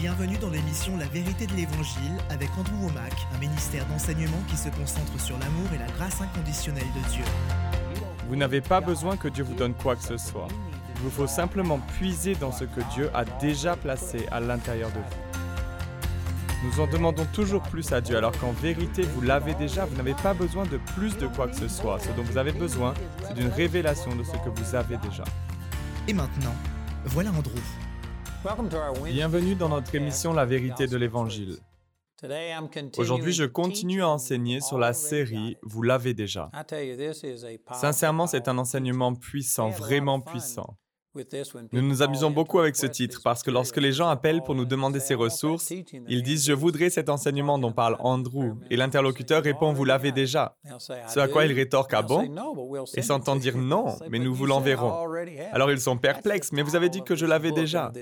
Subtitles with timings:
[0.00, 4.68] Bienvenue dans l'émission La vérité de l'Évangile avec Andrew Womack, un ministère d'enseignement qui se
[4.68, 7.24] concentre sur l'amour et la grâce inconditionnelle de Dieu.
[8.28, 10.48] Vous n'avez pas besoin que Dieu vous donne quoi que ce soit.
[10.96, 14.98] Il vous faut simplement puiser dans ce que Dieu a déjà placé à l'intérieur de
[14.98, 16.68] vous.
[16.68, 20.14] Nous en demandons toujours plus à Dieu, alors qu'en vérité, vous l'avez déjà, vous n'avez
[20.14, 22.00] pas besoin de plus de quoi que ce soit.
[22.00, 22.92] Ce dont vous avez besoin,
[23.26, 25.24] c'est d'une révélation de ce que vous avez déjà.
[26.06, 26.54] Et maintenant,
[27.06, 27.60] voilà Andrew.
[29.04, 31.56] Bienvenue dans notre émission La vérité de l'Évangile.
[32.96, 36.50] Aujourd'hui, je continue à enseigner sur la série Vous l'avez déjà.
[37.72, 40.76] Sincèrement, c'est un enseignement puissant, vraiment puissant.
[41.72, 44.64] Nous nous amusons beaucoup avec ce titre parce que lorsque les gens appellent pour nous
[44.64, 49.72] demander ces ressources, ils disent⁇ Je voudrais cet enseignement dont parle Andrew⁇ et l'interlocuteur répond⁇
[49.74, 50.56] Vous l'avez déjà⁇
[51.08, 52.22] Ce à quoi il rétorque⁇ Ah bon?⁇
[52.98, 55.06] et s'entend dire⁇ Non, mais nous vous l'enverrons.
[55.52, 57.92] Alors ils sont perplexes, mais vous avez dit que je l'avais déjà.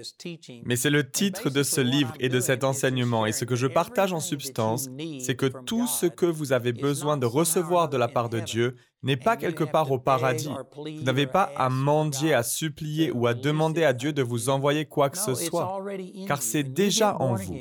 [0.64, 3.66] Mais c'est le titre de ce livre et de cet enseignement, et ce que je
[3.66, 4.88] partage en substance,
[5.20, 8.76] c'est que tout ce que vous avez besoin de recevoir de la part de Dieu
[9.04, 10.50] n'est pas quelque part au paradis.
[10.76, 14.86] Vous n'avez pas à mendier, à supplier ou à demander à Dieu de vous envoyer
[14.86, 15.78] quoi que ce soit,
[16.26, 17.56] car c'est déjà en vous.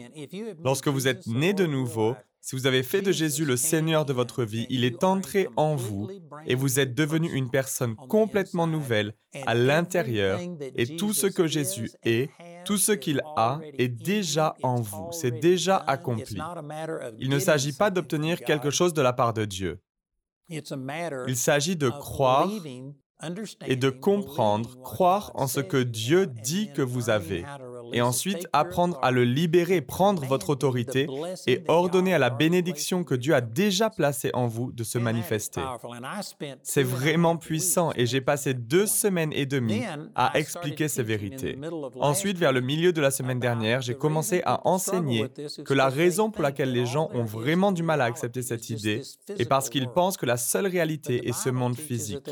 [0.63, 4.11] Lorsque vous êtes né de nouveau, si vous avez fait de Jésus le Seigneur de
[4.11, 6.09] votre vie, il est entré en vous
[6.45, 9.13] et vous êtes devenu une personne complètement nouvelle
[9.45, 10.41] à l'intérieur.
[10.75, 12.29] et tout ce que Jésus est,
[12.65, 16.37] tout ce qu'il a est déjà en vous, c'est déjà accompli.
[17.17, 19.79] Il ne s'agit pas d'obtenir quelque chose de la part de Dieu.
[21.27, 22.49] Il s'agit de croire
[23.65, 27.45] et de comprendre, croire en ce que Dieu dit que vous avez,
[27.91, 31.07] et ensuite apprendre à le libérer, prendre votre autorité
[31.47, 35.61] et ordonner à la bénédiction que Dieu a déjà placée en vous de se manifester.
[36.63, 39.83] C'est vraiment puissant et j'ai passé deux semaines et demie
[40.15, 41.57] à expliquer ces vérités.
[41.99, 45.27] Ensuite, vers le milieu de la semaine dernière, j'ai commencé à enseigner
[45.65, 49.01] que la raison pour laquelle les gens ont vraiment du mal à accepter cette idée
[49.37, 52.29] est parce qu'ils pensent que la seule réalité est ce monde physique.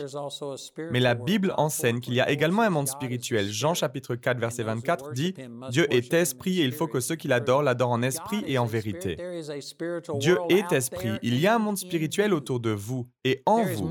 [0.92, 3.50] Mais la Bible enseigne qu'il y a également un monde spirituel.
[3.50, 5.34] Jean chapitre 4 verset 24 dit
[5.70, 8.66] Dieu est esprit et il faut que ceux qui l'adorent l'adorent en esprit et en
[8.66, 9.18] vérité.
[10.16, 11.12] Dieu est esprit.
[11.22, 13.90] Il y a un monde spirituel autour de vous et en vous.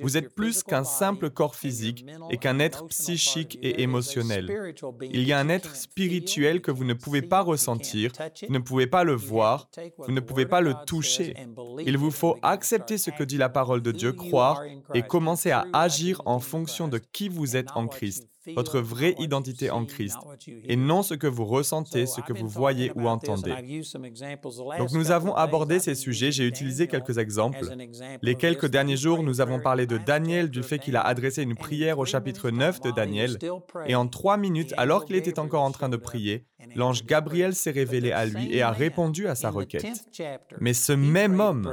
[0.00, 4.74] Vous êtes plus qu'un simple corps physique et qu'un être psychique et émotionnel.
[5.02, 8.12] Il y a un être spirituel que vous ne pouvez pas ressentir,
[8.46, 11.34] vous ne pouvez pas le voir, vous ne pouvez pas le toucher.
[11.84, 14.62] Il vous faut accepter ce que dit la parole de Dieu, croire
[14.94, 19.70] et commencer à agir en fonction de qui vous êtes en Christ votre vraie identité
[19.70, 20.18] en Christ,
[20.64, 23.54] et non ce que vous ressentez, ce que vous voyez ou entendez.
[24.78, 27.66] Donc nous avons abordé ces sujets, j'ai utilisé quelques exemples.
[28.22, 31.54] Les quelques derniers jours, nous avons parlé de Daniel, du fait qu'il a adressé une
[31.54, 33.38] prière au chapitre 9 de Daniel,
[33.86, 36.46] et en trois minutes, alors qu'il était encore en train de prier,
[36.76, 39.86] l'ange Gabriel s'est révélé à lui et a répondu à sa requête.
[40.60, 41.70] Mais ce même homme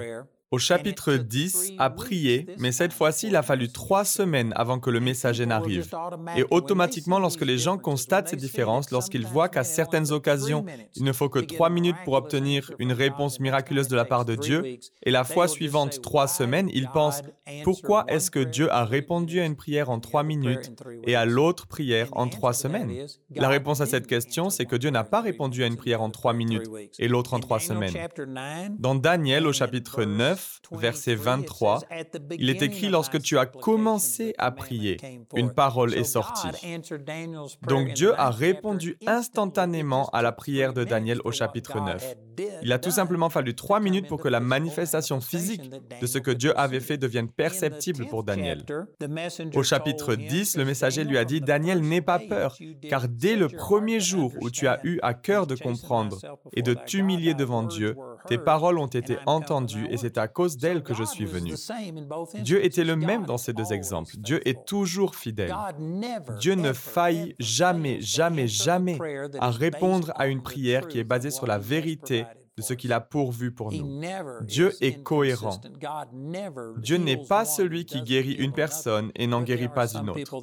[0.49, 4.89] au chapitre 10, a prié, mais cette fois-ci, il a fallu trois semaines avant que
[4.89, 5.89] le messager n'arrive.
[6.37, 10.65] Et automatiquement, lorsque les gens constatent ces différences, lorsqu'ils voient qu'à certaines occasions,
[10.95, 14.35] il ne faut que trois minutes pour obtenir une réponse miraculeuse de la part de
[14.35, 17.23] Dieu, et la fois suivante, trois semaines, ils pensent,
[17.65, 20.71] pourquoi est-ce que Dieu a répondu à une prière en trois minutes
[21.03, 23.05] et à l'autre prière en trois semaines?
[23.35, 26.09] La réponse à cette question, c'est que Dieu n'a pas répondu à une prière en
[26.09, 26.69] trois minutes
[26.99, 27.93] et l'autre en trois semaines.
[28.79, 30.36] Dans Daniel, au chapitre 9,
[30.71, 31.81] verset 23,
[32.37, 34.97] il est écrit lorsque tu as commencé à prier,
[35.35, 36.47] une parole est sortie.
[37.67, 42.15] Donc Dieu a répondu instantanément à la prière de Daniel au chapitre 9.
[42.61, 45.71] Il a tout simplement fallu trois minutes pour que la manifestation physique
[46.01, 48.63] de ce que Dieu avait fait devienne perceptible pour Daniel.
[49.55, 52.57] Au chapitre 10, le messager lui a dit, Daniel, n'aie pas peur,
[52.89, 56.19] car dès le premier jour où tu as eu à cœur de comprendre
[56.53, 57.95] et de t'humilier devant Dieu,
[58.27, 61.53] tes paroles ont été entendues et c'est à cause d'elles que je suis venu.
[62.41, 64.13] Dieu était le même dans ces deux exemples.
[64.17, 65.53] Dieu est toujours fidèle.
[66.39, 68.97] Dieu ne faillit jamais, jamais, jamais
[69.39, 72.25] à répondre à une prière qui est basée sur la vérité
[72.57, 74.01] de ce qu'il a pourvu pour nous.
[74.41, 75.61] Dieu est cohérent.
[76.77, 80.41] Dieu n'est pas celui qui guérit une personne et n'en guérit pas une autre.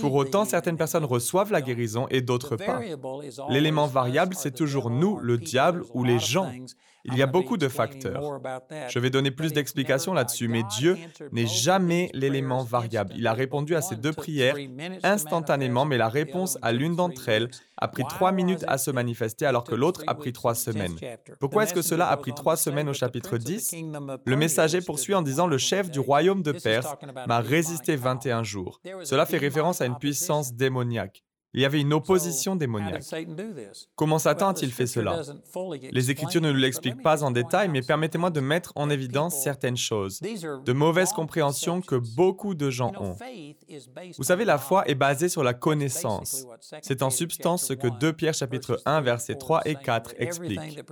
[0.00, 2.80] Pour autant, certaines personnes reçoivent la guérison et d'autres pas.
[3.48, 6.50] L'élément variable, c'est toujours nous, le diable ou les gens.
[7.04, 8.40] Il y a beaucoup de facteurs.
[8.88, 10.96] Je vais donner plus d'explications là-dessus, mais Dieu
[11.32, 13.12] n'est jamais l'élément variable.
[13.16, 14.56] Il a répondu à ces deux prières
[15.02, 19.46] instantanément, mais la réponse à l'une d'entre elles a pris trois minutes à se manifester
[19.46, 20.94] alors que l'autre a pris trois semaines.
[21.40, 23.74] Pourquoi est-ce que cela a pris trois semaines au chapitre 10
[24.24, 26.94] Le messager poursuit en disant Le chef du royaume de Perse
[27.26, 28.80] m'a résisté 21 jours.
[29.02, 31.24] Cela fait référence à une puissance démoniaque.
[31.54, 33.04] Il y avait une opposition démoniaque.
[33.94, 35.20] Comment Satan a-t-il fait cela
[35.90, 39.76] Les Écritures ne nous l'expliquent pas en détail, mais permettez-moi de mettre en évidence certaines
[39.76, 43.16] choses, de mauvaises compréhensions que beaucoup de gens ont.
[44.16, 46.46] Vous savez, la foi est basée sur la connaissance.
[46.80, 50.82] C'est en substance ce que 2 Pierre chapitre 1 versets 3 et 4 explique.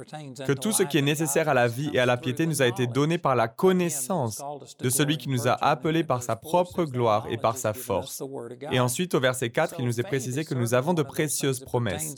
[0.47, 2.67] Que tout ce qui est nécessaire à la vie et à la piété nous a
[2.67, 4.43] été donné par la connaissance
[4.79, 8.23] de celui qui nous a appelés par sa propre gloire et par sa force.
[8.71, 12.15] Et ensuite, au verset 4, il nous est précisé que nous avons de précieuses promesses.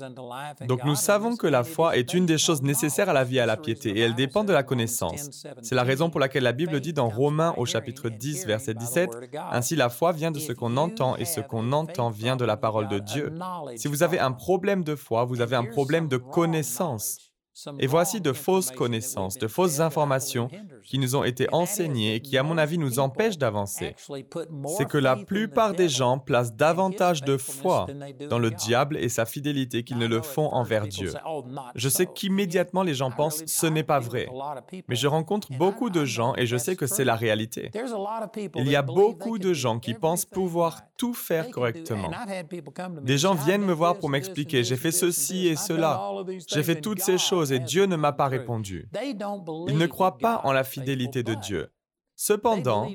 [0.67, 3.41] Donc nous savons que la foi est une des choses nécessaires à la vie et
[3.41, 5.45] à la piété, et elle dépend de la connaissance.
[5.63, 9.11] C'est la raison pour laquelle la Bible dit dans Romains au chapitre 10, verset 17,
[9.51, 12.57] Ainsi la foi vient de ce qu'on entend, et ce qu'on entend vient de la
[12.57, 13.33] parole de Dieu.
[13.77, 17.32] Si vous avez un problème de foi, vous avez un problème de connaissance.
[17.79, 20.49] Et voici de fausses connaissances, de fausses informations
[20.85, 23.95] qui nous ont été enseignées et qui, à mon avis, nous empêchent d'avancer.
[24.77, 27.87] C'est que la plupart des gens placent davantage de foi
[28.31, 31.13] dans le diable et sa fidélité qu'ils ne le font envers Dieu.
[31.75, 34.29] Je sais qu'immédiatement les gens pensent ce n'est pas vrai,
[34.89, 37.71] mais je rencontre beaucoup de gens et je sais que c'est la réalité.
[38.57, 42.11] Il y a beaucoup de gens qui pensent pouvoir tout faire correctement.
[43.03, 46.01] Des gens viennent me voir pour m'expliquer, j'ai fait ceci et cela,
[46.49, 48.89] j'ai fait toutes ces choses et Dieu ne m'a pas répondu.
[49.03, 51.71] Ils ne croient pas en la fidélité de Dieu.
[52.15, 52.89] Cependant,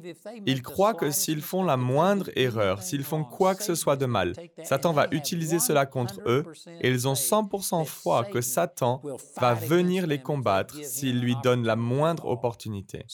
[0.45, 4.05] ils croient que s'ils font la moindre erreur, s'ils font quoi que ce soit de
[4.05, 4.33] mal,
[4.63, 6.45] Satan va utiliser cela contre eux
[6.81, 9.01] et ils ont 100% foi que Satan
[9.37, 13.05] va venir les combattre s'ils lui donnent la moindre opportunité.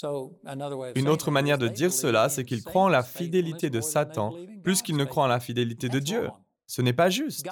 [0.95, 4.33] Une autre manière de dire cela, c'est qu'ils croient en la fidélité de Satan
[4.63, 6.29] plus qu'ils ne croient en la fidélité de Dieu.
[6.75, 7.47] Ce n'est pas juste.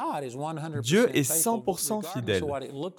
[0.82, 2.44] Dieu est 100% fidèle.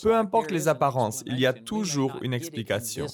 [0.00, 3.06] Peu importe les apparences, il y a toujours une explication.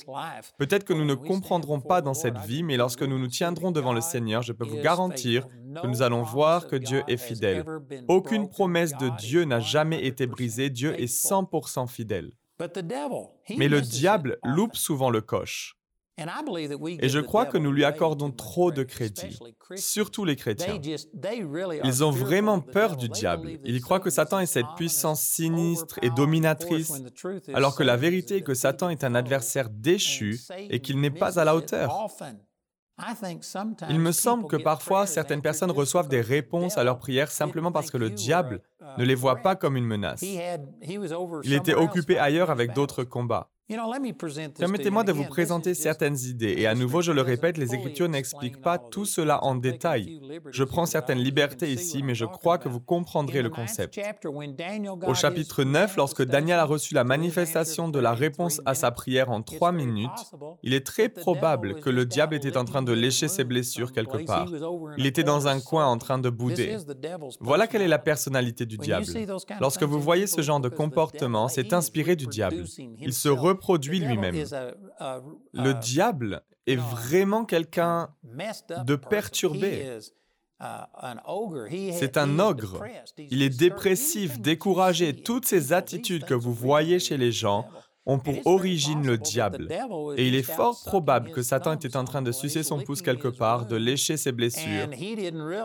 [0.58, 3.94] Peut-être que nous ne comprendrons pas dans cette vie, mais lorsque nous nous tiendrons devant
[3.94, 7.64] le Seigneur, je peux vous garantir que nous allons voir que Dieu est fidèle.
[8.08, 10.69] Aucune promesse de Dieu n'a jamais été brisée.
[10.69, 12.32] Dieu est 100% fidèle.
[13.56, 15.78] Mais le diable loupe souvent le coche.
[17.00, 19.38] Et je crois que nous lui accordons trop de crédit,
[19.76, 20.81] surtout les chrétiens.
[21.85, 23.59] Ils ont vraiment peur du diable.
[23.65, 27.03] Ils croient que Satan est cette puissance sinistre et dominatrice,
[27.55, 31.38] alors que la vérité est que Satan est un adversaire déchu et qu'il n'est pas
[31.38, 32.09] à la hauteur.
[33.91, 37.91] Il me semble que parfois certaines personnes reçoivent des réponses à leurs prières simplement parce
[37.91, 38.61] que le diable
[38.99, 40.23] ne les voit pas comme une menace.
[40.23, 43.50] Il était occupé ailleurs avec d'autres combats.
[43.69, 48.62] Permettez-moi de vous présenter certaines idées, et à nouveau, je le répète, les Écritures n'expliquent
[48.62, 50.20] pas tout cela en détail.
[50.50, 54.00] Je prends certaines libertés ici, mais je crois que vous comprendrez le concept.
[55.06, 59.31] Au chapitre 9, lorsque Daniel a reçu la manifestation de la réponse à sa prière
[59.31, 60.32] en trois minutes,
[60.62, 64.25] il est très probable que le diable était en train de lécher ses blessures quelque
[64.25, 64.50] part.
[64.97, 66.79] Il était dans un coin en train de bouder.
[67.41, 69.06] Voilà quelle est la personnalité du diable.
[69.61, 72.65] Lorsque vous voyez ce genre de comportement, c'est inspiré du diable.
[73.00, 73.29] Il se
[73.99, 74.34] lui-même.
[75.52, 78.10] Le diable est vraiment quelqu'un
[78.84, 80.00] de perturbé.
[80.60, 82.84] C'est un ogre.
[83.19, 85.14] Il est dépressif, découragé.
[85.14, 87.69] Toutes ces attitudes que vous voyez chez les gens
[88.08, 89.69] ont pour origine le diable.
[90.16, 93.28] Et il est fort probable que Satan était en train de sucer son pouce quelque
[93.28, 94.88] part, de lécher ses blessures,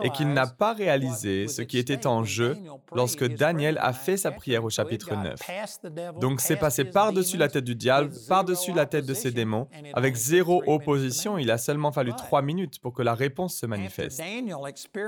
[0.02, 2.56] et qu'il n'a pas réalisé ce qui était en jeu
[2.94, 6.20] lorsque Daniel a fait sa prière au chapitre 9.
[6.20, 10.14] Donc c'est passé par-dessus la tête du diable, par-dessus la tête de ses démons, avec
[10.14, 11.38] zéro opposition.
[11.38, 14.22] Il a seulement fallu trois minutes pour que la réponse se manifeste.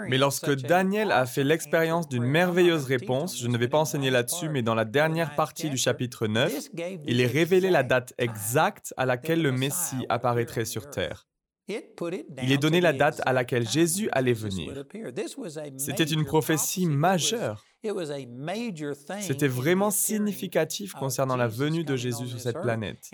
[0.09, 4.49] Mais lorsque Daniel a fait l'expérience d'une merveilleuse réponse, je ne vais pas enseigner là-dessus,
[4.49, 6.71] mais dans la dernière partie du chapitre 9,
[7.07, 11.27] il est révélé la date exacte à laquelle le Messie apparaîtrait sur terre.
[11.69, 14.85] Il est donné la date à laquelle Jésus allait venir.
[15.79, 17.65] C'était une prophétie majeure.
[19.21, 23.11] C'était vraiment significatif concernant la venue de Jésus sur cette planète.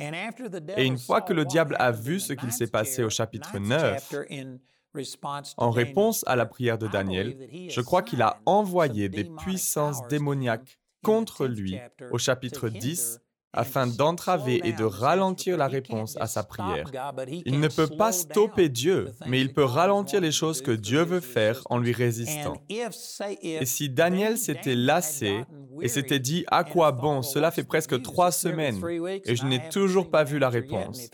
[0.76, 4.14] Et une fois que le diable a vu ce qu'il s'est passé au chapitre 9,
[5.56, 10.78] en réponse à la prière de Daniel, je crois qu'il a envoyé des puissances démoniaques
[11.02, 11.78] contre lui
[12.10, 13.21] au chapitre 10
[13.52, 16.86] afin d'entraver et de ralentir la réponse à sa prière.
[17.44, 21.20] Il ne peut pas stopper Dieu, mais il peut ralentir les choses que Dieu veut
[21.20, 22.54] faire en lui résistant.
[23.42, 25.44] Et si Daniel s'était lassé
[25.80, 28.80] et s'était dit, à quoi bon, cela fait presque trois semaines
[29.24, 31.08] et je n'ai toujours pas vu la réponse.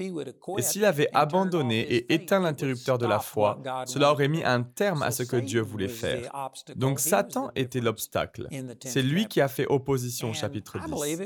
[0.57, 5.03] Et s'il avait abandonné et éteint l'interrupteur de la foi, cela aurait mis un terme
[5.03, 6.31] à ce que Dieu voulait faire.
[6.77, 8.49] Donc Satan était l'obstacle.
[8.85, 11.19] C'est lui qui a fait opposition au chapitre 10.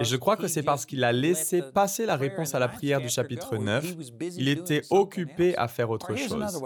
[0.00, 3.00] Et je crois que c'est parce qu'il a laissé passer la réponse à la prière
[3.00, 3.96] du chapitre 9.
[4.36, 6.62] Il était occupé à faire autre chose.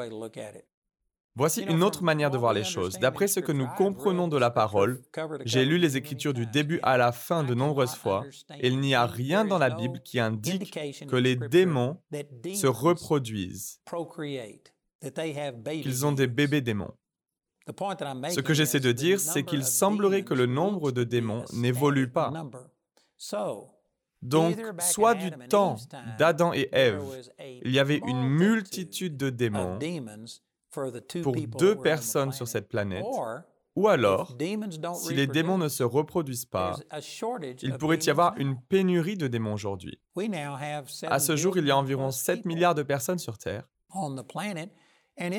[1.36, 2.98] Voici une autre manière de voir les choses.
[2.98, 5.00] D'après ce que nous comprenons de la parole,
[5.44, 8.24] j'ai lu les Écritures du début à la fin de nombreuses fois,
[8.58, 12.00] et il n'y a rien dans la Bible qui indique que les démons
[12.52, 13.80] se reproduisent,
[15.82, 16.94] qu'ils ont des bébés démons.
[17.68, 22.32] Ce que j'essaie de dire, c'est qu'il semblerait que le nombre de démons n'évolue pas.
[24.20, 25.76] Donc, soit du temps
[26.18, 27.02] d'Adam et Ève,
[27.64, 29.78] il y avait une multitude de démons
[31.22, 33.04] pour deux personnes sur cette planète,
[33.76, 34.36] ou alors,
[34.94, 36.76] si les démons ne se reproduisent pas,
[37.62, 40.00] il pourrait y avoir une pénurie de démons aujourd'hui.
[41.02, 43.68] À ce jour, il y a environ 7 milliards de personnes sur Terre.
[45.16, 45.30] Et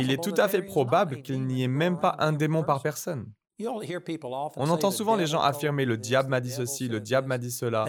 [0.00, 3.32] il est tout à fait probable qu'il n'y ait même pas un démon par personne.
[3.60, 7.52] On entend souvent les gens affirmer le diable m'a dit ceci, le diable m'a dit
[7.52, 7.84] cela.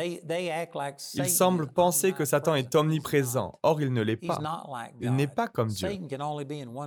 [1.15, 3.57] Ils semblent penser que Satan est omniprésent.
[3.63, 4.39] Or, il ne l'est pas.
[5.01, 5.89] Il n'est pas comme Dieu.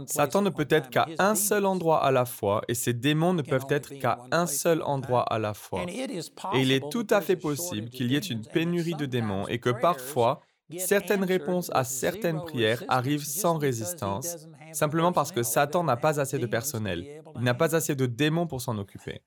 [0.07, 3.43] Satan ne peut être qu'à un seul endroit à la fois et ses démons ne
[3.43, 5.83] peuvent être qu'à un seul endroit à la fois.
[5.83, 9.59] Et il est tout à fait possible qu'il y ait une pénurie de démons et
[9.59, 10.41] que parfois,
[10.77, 14.37] Certaines réponses à certaines prières arrivent sans résistance,
[14.73, 18.47] simplement parce que Satan n'a pas assez de personnel, il n'a pas assez de démons
[18.47, 19.23] pour s'en occuper.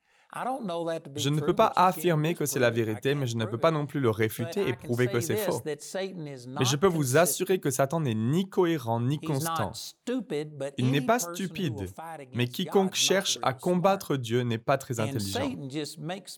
[1.16, 3.86] Je ne peux pas affirmer que c'est la vérité, mais je ne peux pas non
[3.86, 5.62] plus le réfuter et prouver que c'est faux.
[5.66, 9.74] Mais je peux vous assurer que Satan n'est ni cohérent ni constant.
[10.78, 11.90] Il n'est pas stupide,
[12.34, 15.52] mais quiconque cherche à combattre Dieu n'est pas très intelligent.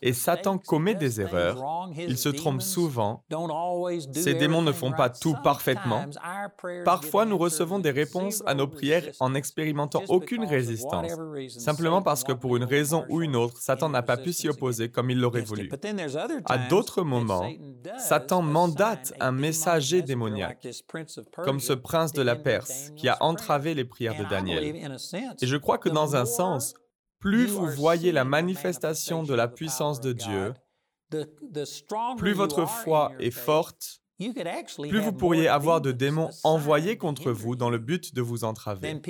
[0.02, 3.24] Et Satan commet des erreurs, il se trompe souvent,
[4.12, 6.04] ses démons ne font pas tout parfaitement.
[6.84, 11.12] Parfois, nous recevons des réponses à nos prières en n'expérimentant aucune résistance,
[11.48, 14.90] simplement parce que pour une raison ou une autre, Satan n'a pas pu s'y opposer
[14.90, 15.70] comme il l'aurait voulu.
[16.46, 17.48] À d'autres moments,
[17.98, 20.68] Satan mandate un messager démoniaque,
[21.44, 24.76] comme ce prince de la Perse qui a entravé les prières de Daniel.
[25.40, 26.74] Et je crois que dans un sens,
[27.20, 30.54] plus vous voyez la manifestation de la puissance de Dieu,
[32.18, 34.00] plus votre foi est forte,
[34.78, 39.00] plus vous pourriez avoir de démons envoyés contre vous dans le but de vous entraver.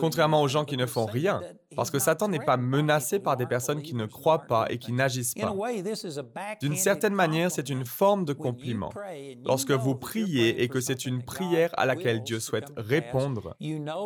[0.00, 1.42] Contrairement aux gens qui ne font rien,
[1.76, 4.92] parce que Satan n'est pas menacé par des personnes qui ne croient pas et qui
[4.92, 5.54] n'agissent pas.
[6.60, 8.90] D'une certaine manière, c'est une forme de compliment.
[9.44, 13.56] Lorsque vous priez et que c'est une prière à laquelle Dieu souhaite répondre,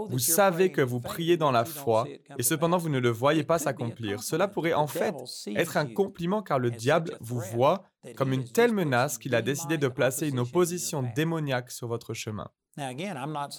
[0.08, 2.06] vous savez que vous priez dans la foi
[2.38, 4.22] et cependant vous ne le voyez pas s'accomplir.
[4.22, 5.14] Cela pourrait en fait
[5.56, 7.84] être un compliment car le diable vous voit
[8.16, 12.48] comme une telle menace qu'il a décidé de placer une opposition démoniaque sur votre chemin.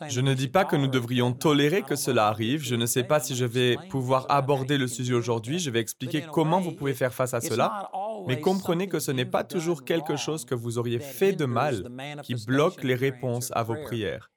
[0.08, 2.64] Je ne dis pas que nous devrions tolérer que cela arrive.
[2.64, 5.60] Je ne sais pas si je vais pouvoir aborder le sujet aujourd'hui.
[5.60, 7.92] Je vais expliquer comment vous pouvez faire face à cela.
[8.28, 11.90] Mais comprenez que ce n'est pas toujours quelque chose que vous auriez fait de mal
[12.24, 14.32] qui bloque les réponses à vos prières.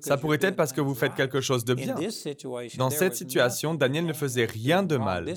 [0.00, 1.96] Ça pourrait être parce que vous faites quelque chose de bien.
[2.78, 5.32] Dans cette situation, Daniel ne faisait rien de mal.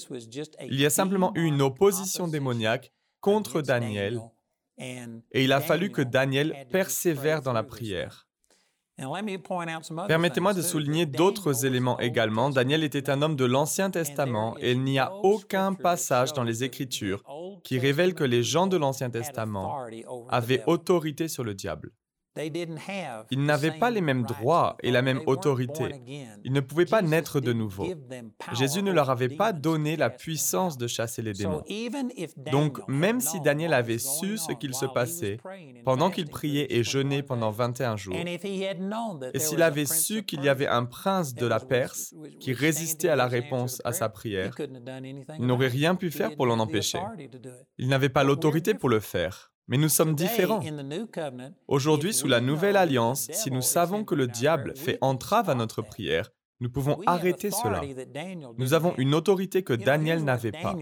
[0.68, 4.22] Il y a simplement eu une opposition démoniaque contre Daniel
[4.80, 8.29] et il a fallu que Daniel persévère dans la prière.
[10.08, 12.50] Permettez-moi de souligner d'autres éléments également.
[12.50, 16.63] Daniel était un homme de l'Ancien Testament et il n'y a aucun passage dans les
[16.63, 17.24] Écritures
[17.63, 19.86] qui révèle que les gens de l'Ancien Testament
[20.29, 21.91] avaient autorité sur le diable.
[23.32, 26.02] Ils n'avaient pas les mêmes droits et la même autorité.
[26.44, 27.88] Ils ne pouvaient pas naître de nouveau.
[28.54, 31.64] Jésus ne leur avait pas donné la puissance de chasser les démons.
[32.52, 35.38] Donc, même si Daniel avait su ce qu'il se passait
[35.84, 40.68] pendant qu'il priait et jeûnait pendant 21 jours, et s'il avait su qu'il y avait
[40.68, 45.68] un prince de la Perse qui résistait à la réponse à sa prière, il n'aurait
[45.68, 47.00] rien pu faire pour l'en empêcher.
[47.78, 49.52] Il n'avait pas l'autorité pour le faire.
[49.70, 50.62] Mais nous sommes différents.
[51.68, 55.84] Aujourd'hui, sous la nouvelle alliance, si nous savons que le diable fait entrave à notre
[55.84, 57.82] prière, nous pouvons arrêter cela.
[58.58, 60.76] Nous avons une autorité que Daniel n'avait pas.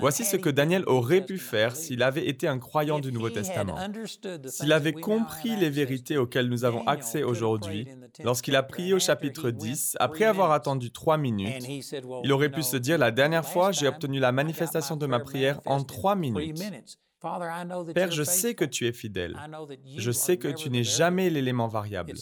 [0.00, 3.76] Voici ce que Daniel aurait pu faire s'il avait été un croyant du Nouveau Testament.
[4.46, 7.88] S'il avait compris les vérités auxquelles nous avons accès aujourd'hui,
[8.24, 11.66] lorsqu'il a prié au chapitre 10, après avoir attendu trois minutes,
[12.24, 15.60] il aurait pu se dire, la dernière fois, j'ai obtenu la manifestation de ma prière
[15.64, 16.60] en trois minutes.
[17.94, 19.36] Père, je sais que tu es fidèle.
[19.96, 22.14] Je sais que tu n'es jamais l'élément variable.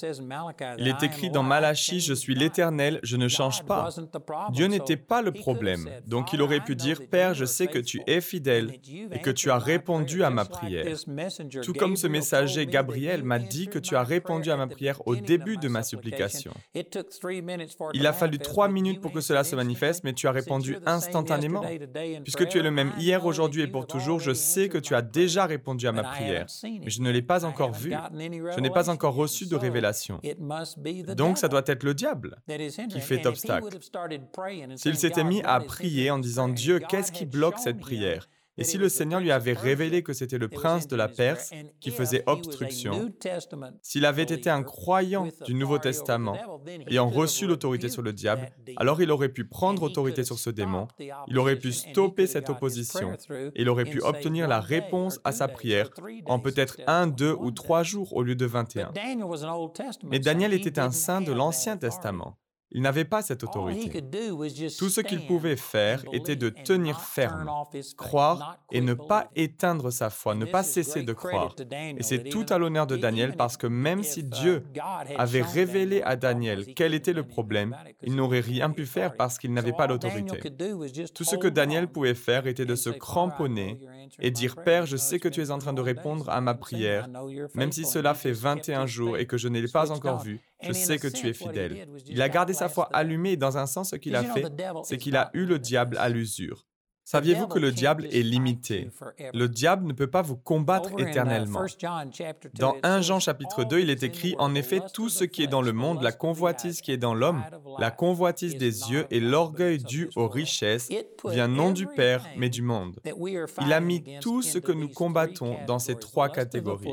[0.79, 3.91] Il est écrit dans Malachie, je suis l'Éternel, je ne change pas.
[4.51, 5.89] Dieu n'était pas le problème.
[6.07, 8.73] Donc il aurait pu dire, Père, je sais que tu es fidèle
[9.13, 10.87] et que tu as répondu à ma prière.
[11.63, 15.15] Tout comme ce messager Gabriel m'a dit que tu as répondu à ma prière au
[15.15, 16.53] début de ma supplication.
[17.95, 21.63] Il a fallu trois minutes pour que cela se manifeste, mais tu as répondu instantanément.
[22.25, 24.95] Puisque tu es le même hier, aujourd'hui et pour toujours, je sais que tu tu
[24.95, 27.93] as déjà répondu à ma prière, mais je ne l'ai pas encore vu.
[27.93, 30.21] Je n'ai pas encore reçu de révélation.
[31.15, 32.41] Donc ça doit être le diable
[32.91, 33.69] qui fait obstacle.
[34.77, 38.29] S'il s'était mis à prier en disant Dieu, qu'est-ce qui bloque cette prière?
[38.59, 41.91] Et si le Seigneur lui avait révélé que c'était le prince de la Perse qui
[41.91, 43.13] faisait obstruction,
[43.83, 46.37] s'il avait été un croyant du Nouveau Testament,
[46.89, 50.89] ayant reçu l'autorité sur le diable, alors il aurait pu prendre autorité sur ce démon,
[51.29, 55.49] il aurait pu stopper cette opposition, et il aurait pu obtenir la réponse à sa
[55.49, 55.91] prière
[56.27, 58.93] en peut-être un, deux ou trois jours au lieu de 21.
[60.05, 62.37] Mais Daniel était un saint de l'Ancien Testament.
[62.71, 64.03] Il n'avait pas cette autorité.
[64.79, 67.51] Tout ce qu'il pouvait faire était de tenir ferme,
[67.97, 71.55] croire et ne pas éteindre sa foi, ne pas cesser de croire.
[71.97, 74.65] Et c'est tout à l'honneur de Daniel parce que même si uh, Dieu
[75.17, 79.53] avait révélé à Daniel quel était le problème, il n'aurait rien pu faire parce qu'il
[79.53, 80.39] n'avait pas l'autorité.
[81.15, 83.81] Tout ce que Daniel pouvait faire était de se cramponner
[84.21, 87.09] et dire, Père, je sais que tu es en train de répondre à ma prière,
[87.55, 90.73] même si cela fait 21 jours et que je ne l'ai pas encore vu je
[90.73, 91.89] sais que tu es fidèle.
[92.07, 94.45] Il a gardé sa foi allumée et dans un sens, ce qu'il a fait,
[94.85, 96.68] c'est qu'il a eu le diable à l'usure.
[97.11, 98.91] Saviez-vous que le diable est limité?
[99.33, 101.65] Le diable ne peut pas vous combattre uh, éternellement.
[102.59, 105.63] Dans 1 Jean chapitre 2, il est écrit, En effet, tout ce qui est dans
[105.63, 107.43] le monde, la convoitise qui est dans l'homme,
[107.79, 110.91] la convoitise des yeux et l'orgueil dû aux richesses,
[111.25, 113.01] vient non du Père, mais du monde.
[113.63, 116.93] Il a mis tout ce que nous combattons dans ces trois catégories.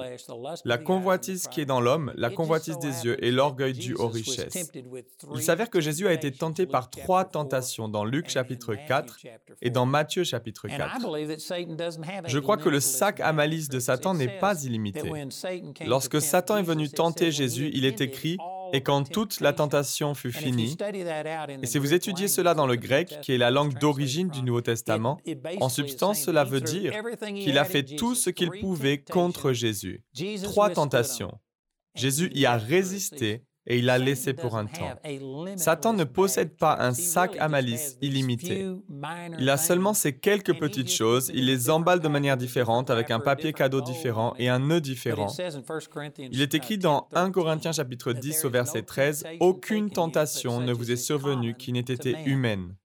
[0.64, 4.72] La convoitise qui est dans l'homme, la convoitise des yeux et l'orgueil dû aux richesses.
[5.34, 9.18] Il s'avère que Jésus a été tenté par trois tentations dans Luc chapitre 4
[9.62, 12.28] et dans Matthieu Matthieu chapitre 4.
[12.28, 15.12] Je crois que le sac à malice de Satan n'est pas illimité.
[15.88, 18.38] Lorsque Satan est venu tenter Jésus, il est écrit
[18.72, 20.78] et quand toute la tentation fut finie,
[21.62, 24.62] et si vous étudiez cela dans le grec, qui est la langue d'origine du Nouveau
[24.62, 25.20] Testament,
[25.60, 30.04] en substance, cela veut dire qu'il a fait tout ce qu'il pouvait contre Jésus.
[30.44, 31.40] Trois tentations.
[31.96, 35.00] Jésus y a résisté et il l'a laissé pour un temps.
[35.56, 38.68] Satan ne possède pas un sac à malice illimité.
[39.40, 43.20] Il a seulement ces quelques petites choses, il les emballe de manière différente avec un
[43.20, 45.34] papier cadeau différent et un nœud différent.
[46.18, 50.92] Il est écrit dans 1 Corinthiens chapitre 10 au verset 13, Aucune tentation ne vous
[50.92, 52.76] est survenue qui n'ait été humaine.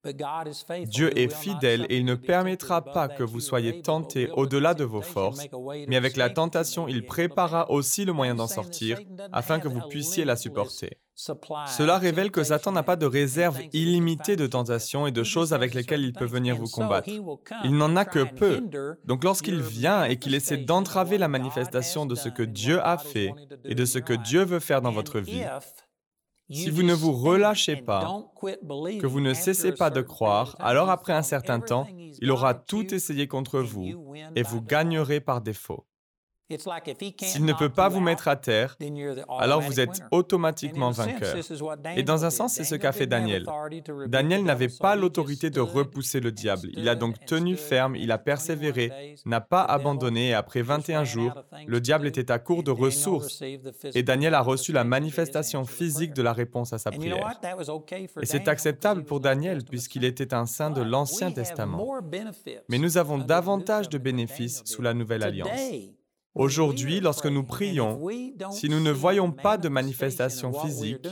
[0.86, 5.02] Dieu est fidèle et il ne permettra pas que vous soyez tentés au-delà de vos
[5.02, 5.46] forces,
[5.88, 8.98] mais avec la tentation, il préparera aussi le moyen d'en sortir
[9.32, 10.69] afin que vous puissiez la supporter.
[11.14, 15.74] Cela révèle que Satan n'a pas de réserve illimitée de tentations et de choses avec
[15.74, 17.10] lesquelles il peut venir vous combattre.
[17.64, 18.62] Il n'en a que peu.
[19.04, 23.32] Donc lorsqu'il vient et qu'il essaie d'entraver la manifestation de ce que Dieu a fait
[23.64, 25.44] et de ce que Dieu veut faire dans votre vie,
[26.52, 31.12] si vous ne vous relâchez pas, que vous ne cessez pas de croire, alors après
[31.12, 31.86] un certain temps,
[32.20, 35.86] il aura tout essayé contre vous et vous gagnerez par défaut.
[37.22, 38.76] S'il ne peut pas vous mettre à terre,
[39.38, 41.36] alors vous êtes automatiquement vainqueur.
[41.96, 43.46] Et dans un sens, c'est ce qu'a fait Daniel.
[44.06, 46.68] Daniel n'avait pas l'autorité de repousser le diable.
[46.72, 51.32] Il a donc tenu ferme, il a persévéré, n'a pas abandonné, et après 21 jours,
[51.66, 53.42] le diable était à court de ressources.
[53.94, 57.40] Et Daniel a reçu la manifestation physique de la réponse à sa prière.
[58.20, 61.86] Et c'est acceptable pour Daniel puisqu'il était un saint de l'Ancien Testament.
[62.68, 65.48] Mais nous avons davantage de bénéfices sous la Nouvelle Alliance.
[66.34, 68.00] Aujourd'hui, lorsque nous prions,
[68.52, 71.08] si nous ne voyons pas de manifestation physique,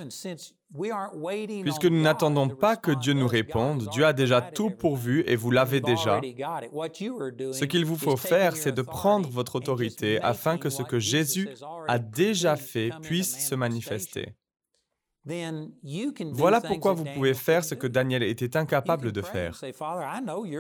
[1.63, 5.51] puisque nous n'attendons pas que Dieu nous réponde, Dieu a déjà tout pourvu et vous
[5.51, 6.21] l'avez déjà.
[6.21, 11.49] Ce qu'il vous faut faire, c'est de prendre votre autorité afin que ce que Jésus
[11.89, 14.35] a déjà fait puisse se manifester.
[16.33, 19.61] Voilà pourquoi vous pouvez faire ce que Daniel était incapable de faire.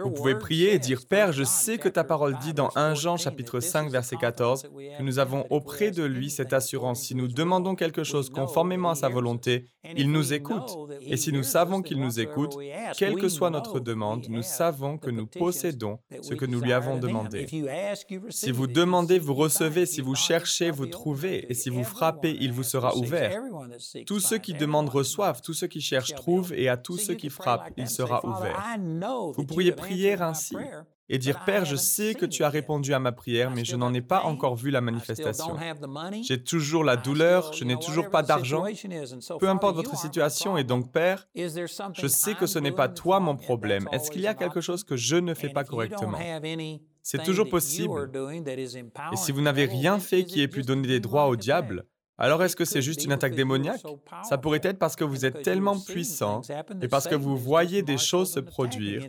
[0.05, 3.17] Vous pouvez prier et dire, Père, je sais que ta parole dit dans 1 Jean
[3.17, 7.03] chapitre 5 verset 14 que nous avons auprès de lui cette assurance.
[7.03, 10.77] Si nous demandons quelque chose conformément à sa volonté, il nous écoute.
[11.01, 12.57] Et si nous savons qu'il nous écoute,
[12.97, 16.99] quelle que soit notre demande, nous savons que nous possédons ce que nous lui avons
[16.99, 17.47] demandé.
[18.31, 19.87] Si vous demandez, vous recevez.
[19.87, 21.47] Si vous cherchez, vous trouvez.
[21.51, 23.41] Et si vous frappez, il vous sera ouvert.
[24.07, 27.31] Tous ceux qui demandent reçoivent, tous ceux qui cherchent trouvent, et à tous ceux qui
[27.31, 28.63] frappent, il sera ouvert.
[29.35, 30.57] Vous pourriez prier ainsi
[31.11, 33.95] et dire, Père, je sais que tu as répondu à ma prière, mais je n'en
[33.95, 35.57] ai pas encore vu la manifestation.
[36.23, 38.65] J'ai toujours la douleur, je n'ai toujours pas d'argent.
[39.41, 43.37] Peu importe votre situation, et donc, Père, je sais que ce n'est pas toi mon
[43.37, 43.89] problème.
[43.93, 46.19] Est-ce qu'il y a quelque chose que je ne fais pas correctement?
[47.03, 48.11] C'est toujours possible.
[49.13, 51.87] Et si vous n'avez rien fait qui ait pu donner des droits au diable,
[52.21, 53.81] Alors est-ce que c'est juste une attaque démoniaque?
[54.29, 56.43] Ça pourrait être parce que vous êtes tellement puissant
[56.83, 59.07] et parce que vous voyez des choses se produire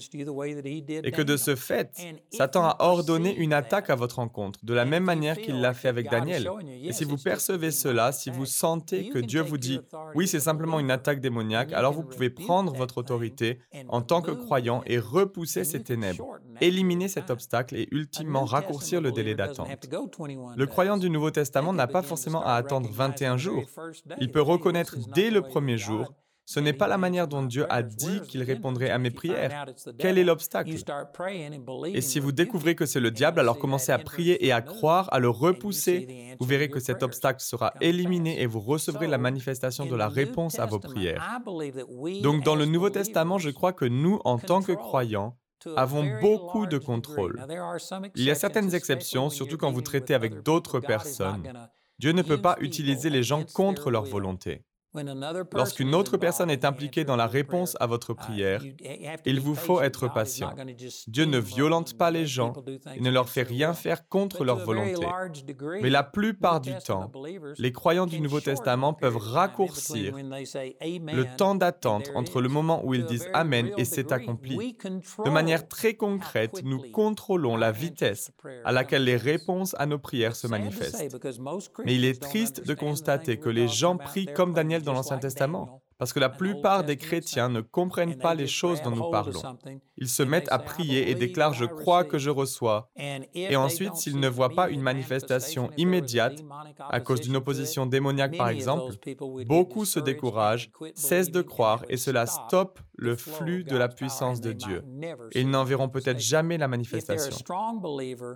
[1.03, 1.91] et que de ce fait,
[2.31, 5.87] Satan a ordonné une attaque à votre rencontre, de la même manière qu'il l'a fait
[5.87, 6.49] avec Daniel.
[6.83, 9.79] Et si vous percevez cela, si vous sentez que Dieu vous dit,
[10.13, 14.31] oui, c'est simplement une attaque démoniaque, alors vous pouvez prendre votre autorité en tant que
[14.31, 19.67] croyant et repousser ces ténèbres, éliminer cet obstacle et ultimement raccourcir le délai d'attente.
[20.55, 23.63] Le croyant du Nouveau Testament n'a pas forcément à attendre 21 jours.
[24.19, 26.13] Il peut reconnaître dès le premier jour
[26.49, 29.67] ce n'est pas la manière dont Dieu a dit qu'il répondrait à mes prières.
[29.99, 30.71] Quel est l'obstacle?
[31.93, 35.07] Et si vous découvrez que c'est le diable, alors commencez à prier et à croire,
[35.13, 36.35] à le repousser.
[36.39, 40.57] Vous verrez que cet obstacle sera éliminé et vous recevrez la manifestation de la réponse
[40.57, 41.39] à vos prières.
[42.23, 45.37] Donc dans le Nouveau Testament, je crois que nous, en tant que croyants,
[45.75, 47.45] avons beaucoup de contrôle.
[48.15, 51.43] Il y a certaines exceptions, surtout quand vous traitez avec d'autres personnes.
[51.99, 54.63] Dieu ne peut pas utiliser les gens contre leur volonté.
[55.53, 58.63] Lorsqu'une autre personne est impliquée dans la réponse à votre uh, prière,
[59.25, 60.55] il vous faut être patient.
[61.07, 62.53] Dieu ne violente pas les gens
[62.95, 65.05] et ne leur fait rien faire contre leur volonté.
[65.81, 67.11] Mais la plupart du temps,
[67.57, 73.05] les croyants du Nouveau Testament peuvent raccourcir le temps d'attente entre le moment où ils
[73.05, 74.75] disent Amen et c'est accompli.
[75.23, 78.31] De manière très concrète, nous contrôlons la vitesse
[78.65, 81.15] à laquelle les réponses à nos prières se manifestent.
[81.85, 85.81] Mais il est triste de constater que les gens prient comme Daniel dans l'Ancien Testament,
[85.97, 89.41] parce que la plupart des chrétiens ne comprennent pas les choses dont nous parlons.
[89.97, 92.89] Ils se mettent à prier et déclarent⁇ Je crois que je reçois⁇
[93.33, 96.41] Et ensuite, s'ils ne voient pas une manifestation immédiate,
[96.89, 98.93] à cause d'une opposition démoniaque par exemple,
[99.45, 104.53] beaucoup se découragent, cessent de croire et cela stoppe le flux de la puissance de
[104.53, 104.83] Dieu.
[105.33, 107.35] Et ils n'en verront peut-être jamais la manifestation.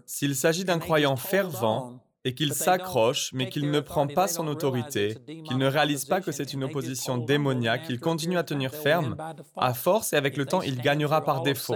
[0.06, 5.18] S'il s'agit d'un croyant fervent, et qu'il s'accroche, mais qu'il ne prend pas son autorité,
[5.26, 9.18] qu'il ne réalise pas que c'est une opposition démoniaque, qu'il continue à tenir ferme,
[9.58, 11.76] à force et avec le temps, il gagnera par défaut.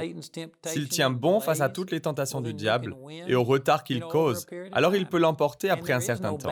[0.65, 2.95] S'il tient bon face à toutes les tentations du diable
[3.27, 6.51] et au retard qu'il cause, alors il peut l'emporter après un certain temps.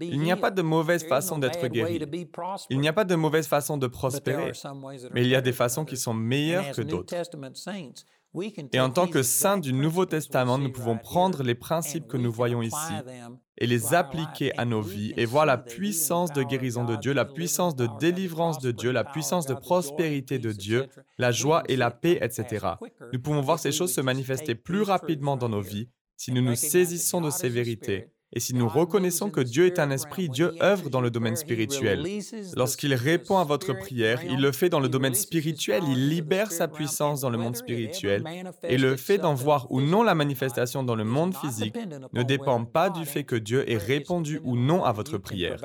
[0.00, 2.00] Il n'y a pas de mauvaise façon d'être guéri.
[2.68, 4.52] Il n'y a pas de mauvaise façon de prospérer,
[5.12, 7.14] mais il y a des façons qui sont meilleures que d'autres.
[8.72, 12.30] Et en tant que saints du Nouveau Testament, nous pouvons prendre les principes que nous
[12.30, 12.92] voyons ici
[13.58, 15.12] et les appliquer à nos vies.
[15.16, 19.04] et voir la puissance de guérison de Dieu, la puissance de délivrance de Dieu, la
[19.04, 20.86] puissance de prospérité de Dieu,
[21.18, 22.66] la joie et la paix, etc.
[23.12, 26.54] Nous pouvons voir ces choses se manifester plus rapidement dans nos vies si nous nous
[26.54, 30.88] saisissons de ces vérités et si nous reconnaissons que Dieu est un esprit, Dieu œuvre
[30.88, 32.06] dans le domaine spirituel.
[32.56, 36.68] Lorsqu'il répond à votre prière, il le fait dans le domaine spirituel, il libère sa
[36.68, 38.24] puissance dans le monde spirituel.
[38.62, 41.76] Et le fait d'en voir ou non la manifestation dans le monde physique
[42.12, 45.60] ne dépend pas du fait que Dieu ait répondu ou non à votre prière.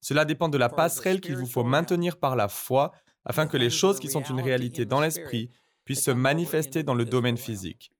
[0.00, 2.92] Cela dépend de la passerelle qu'il vous faut maintenir par la foi
[3.24, 5.50] afin que les choses qui sont une réalité dans l'esprit
[5.84, 7.92] puissent se manifester dans le domaine physique.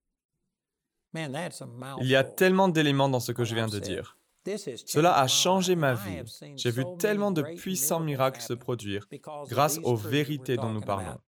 [1.15, 4.17] Il y a tellement d'éléments dans ce que je viens de dire.
[4.87, 6.23] Cela a changé ma vie.
[6.57, 9.07] J'ai vu tellement de puissants miracles se produire
[9.49, 11.19] grâce aux vérités dont nous parlons.